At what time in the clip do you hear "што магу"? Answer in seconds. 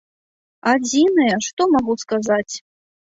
1.49-1.93